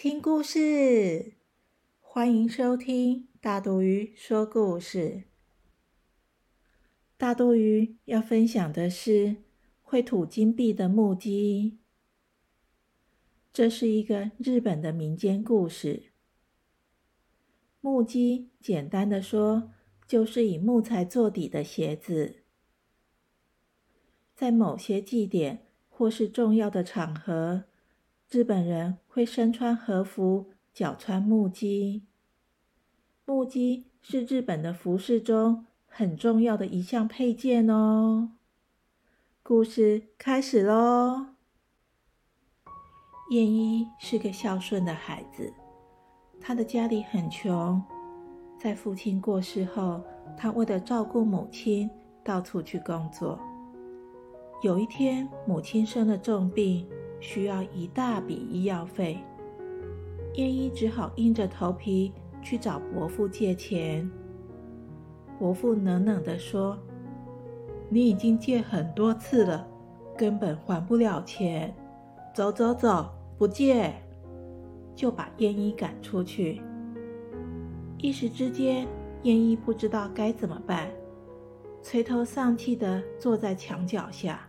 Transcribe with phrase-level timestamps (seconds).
[0.00, 1.32] 听故事！
[1.98, 5.24] 欢迎收听大肚鱼说故事。
[7.16, 9.38] 大肚鱼要分享的是
[9.82, 11.80] 会吐金币的木鸡。
[13.52, 16.12] 这是一个日本的民间故事。
[17.80, 19.72] 木屐，简单的说，
[20.06, 22.44] 就是以木材做底的鞋子。
[24.36, 27.64] 在某些祭典或是重要的场合。
[28.30, 32.02] 日本人会身穿和服，脚穿木屐。
[33.24, 38.32] 木屐是日本的服饰中很重要的一项配件哦。
[39.42, 41.28] 故事开始喽。
[43.30, 45.50] 燕一是个孝顺的孩子，
[46.38, 47.82] 他的家里很穷，
[48.58, 50.04] 在父亲过世后，
[50.36, 51.88] 他为了照顾母亲，
[52.22, 53.40] 到处去工作。
[54.62, 56.86] 有一天，母亲生了重病。
[57.20, 59.18] 需要一大笔医药费，
[60.34, 64.08] 燕一只好硬着头皮去找伯父借钱。
[65.38, 66.78] 伯父冷冷地说
[67.90, 69.66] ：“你已经借很多次了，
[70.16, 71.74] 根本还不了钱。
[72.34, 73.92] 走走走，不借！”
[74.94, 76.60] 就把燕一赶出去。
[77.98, 78.86] 一时之间，
[79.22, 80.88] 燕一不知道该怎么办，
[81.82, 84.47] 垂头丧气地坐在墙角下。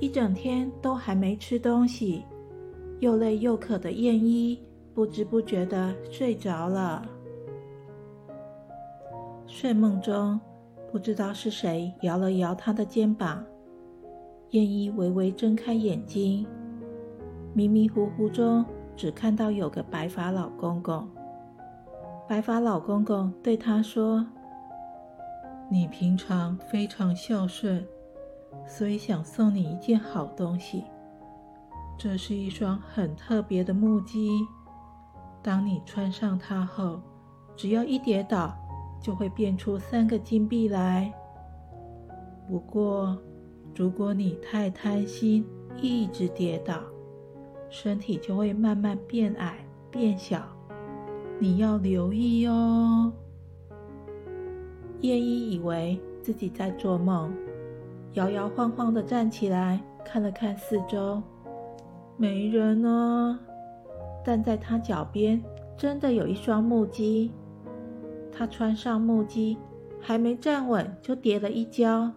[0.00, 2.22] 一整天都还没吃东西，
[3.00, 4.60] 又累又渴的燕一
[4.94, 7.04] 不知不觉的睡着了。
[9.46, 10.38] 睡梦中，
[10.92, 13.44] 不知道是谁摇了摇他的肩膀，
[14.50, 16.46] 燕一微微睁开眼睛，
[17.52, 21.08] 迷迷糊糊中只看到有个白发老公公。
[22.28, 24.24] 白发老公公对他说
[25.68, 27.84] ：“你平常非常孝顺。”
[28.68, 30.84] 所以想送你一件好东西，
[31.96, 34.46] 这是一双很特别的木屐。
[35.42, 37.00] 当你穿上它后，
[37.56, 38.54] 只要一跌倒，
[39.00, 41.12] 就会变出三个金币来。
[42.46, 43.18] 不过，
[43.74, 45.46] 如果你太贪心，
[45.80, 46.80] 一直跌倒，
[47.70, 49.58] 身体就会慢慢变矮
[49.90, 50.42] 变小，
[51.38, 53.12] 你要留意哦。
[55.00, 57.32] 叶一以为自己在做梦。
[58.14, 61.22] 摇摇晃晃的站起来，看了看四周，
[62.16, 63.38] 没人呢。
[64.24, 65.42] 但在他脚边，
[65.76, 67.30] 真的有一双木屐。
[68.32, 69.56] 他穿上木屐，
[70.00, 72.10] 还没站稳，就跌了一跤。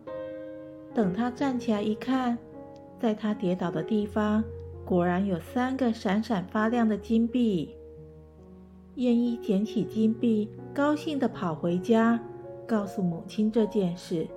[0.93, 2.37] 等他站起来一看，
[2.99, 4.43] 在他跌倒的地方，
[4.85, 7.75] 果然有三个闪闪发亮的金币。
[8.95, 12.19] 燕一捡起金币，高兴地跑回家，
[12.67, 14.27] 告诉母亲这件事。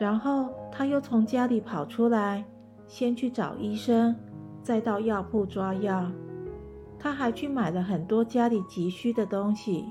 [0.00, 2.42] 然后他又从家里跑出来，
[2.86, 4.16] 先去找医生，
[4.62, 6.10] 再到药铺抓药。
[6.98, 9.84] 他还去买了很多家里急需的东西。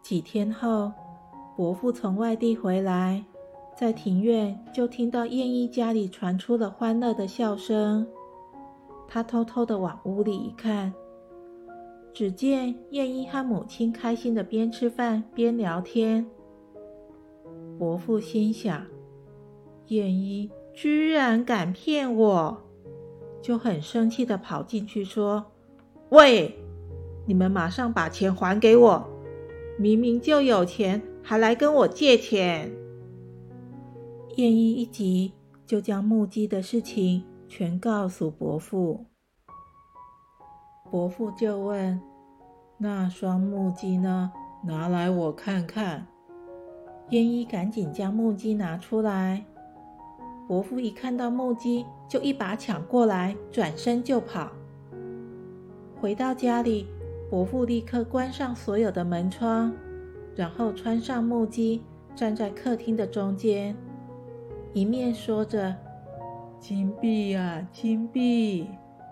[0.00, 0.90] 几天后，
[1.54, 3.22] 伯父从外地回来，
[3.76, 8.06] 在庭院就听到燕一家里传出了欢乐的笑声。
[9.06, 10.90] 他偷偷的往屋里一看，
[12.14, 16.26] 只见燕一和母亲开心的边吃饭边聊天。
[17.84, 18.86] 伯父心想
[19.88, 22.62] ：“燕一居然敢骗我！”
[23.42, 25.52] 就很生气的跑进去说
[26.08, 26.58] ：“喂，
[27.26, 29.06] 你们马上把钱还给我！
[29.78, 32.74] 明明就有钱，还来跟我借钱！”
[34.36, 35.34] 燕一一急，
[35.66, 39.04] 就将木屐的事情全告诉伯父。
[40.90, 42.00] 伯父就问
[42.80, 44.32] ：“那双木屐呢？
[44.64, 46.06] 拿来我看看。”
[47.10, 49.44] 燕一赶紧将木屐拿出来，
[50.48, 54.50] 伯父一看到木屐，就一把抢过来，转身就跑。
[56.00, 56.86] 回到家里，
[57.30, 59.72] 伯父立刻关上所有的门窗，
[60.34, 61.82] 然后穿上木屐，
[62.14, 63.76] 站在客厅的中间，
[64.72, 65.76] 一面说着
[66.58, 68.66] “金币呀，金币”，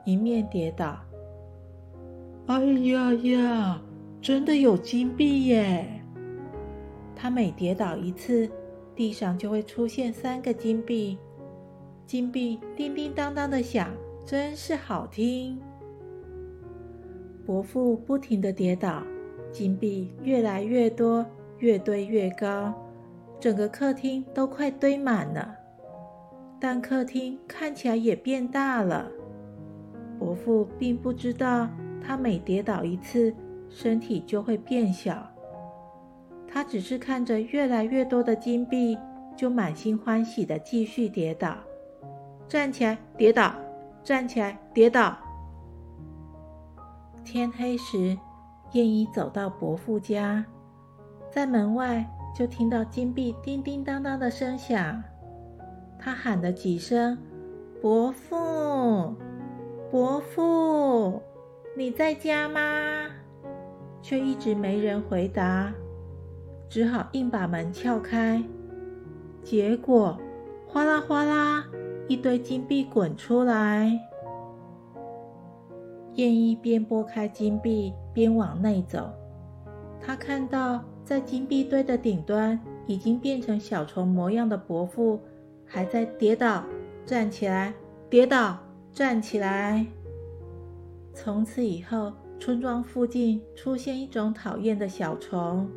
[0.05, 0.99] 一面跌倒。
[2.47, 3.83] 哎呀呀，
[4.21, 6.02] 真的有金币耶！
[7.23, 8.51] 他每跌倒一次，
[8.97, 11.17] 地上就会出现三个金币，
[12.05, 13.91] 金币叮叮当当的响，
[14.27, 15.57] 真是好听。
[17.47, 19.05] 伯父不停地跌倒，
[19.53, 21.25] 金币越来越多，
[21.59, 22.75] 越堆越高，
[23.39, 25.55] 整个客厅都快堆满了。
[26.59, 29.09] 但客厅看起来也变大了。
[30.19, 31.71] 伯父并不知道，
[32.05, 33.33] 他每跌倒一次，
[33.69, 35.32] 身体就会变小。
[36.53, 38.99] 他只是看着越来越多的金币，
[39.35, 41.57] 就满心欢喜地继续跌倒，
[42.47, 43.55] 站起来跌倒，
[44.05, 45.17] 站起来跌倒。
[47.25, 48.19] 天黑时，
[48.73, 50.45] 燕姨走到伯父家，
[51.31, 52.07] 在门外
[52.37, 55.03] 就听到金币叮叮当当的声响。
[55.99, 57.17] 他喊了几声
[57.81, 59.15] ：“伯父，
[59.91, 61.23] 伯父，
[61.77, 62.61] 你在家吗？”
[64.03, 65.73] 却一直没人回答，
[66.73, 68.43] 只好硬把门撬开。
[69.43, 70.19] 结果，
[70.67, 71.67] 哗啦哗啦，
[72.09, 74.01] 一堆金币滚出来。
[76.15, 79.13] 燕一边拨开金币，边往内走。
[80.01, 85.21] 他看到，在金币堆的顶端，已经变成小虫模样的伯父。
[85.67, 86.65] 还在跌倒，
[87.05, 87.75] 站起来，
[88.09, 88.57] 跌倒，
[88.95, 89.85] 站起来。
[91.13, 95.69] 从此以后，村庄附近出现一种讨厌的小虫。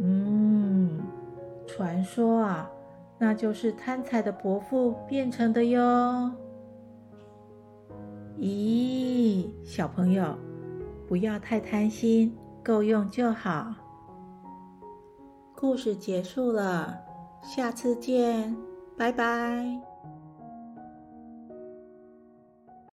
[0.00, 1.00] 嗯，
[1.66, 2.70] 传说啊，
[3.18, 6.30] 那就是贪财的伯父变成的哟。
[8.38, 10.36] 咦，小朋友，
[11.08, 13.74] 不要太贪心，够用就好。
[15.56, 16.96] 故事结束了，
[17.42, 18.56] 下次见。
[18.96, 19.87] 拜拜。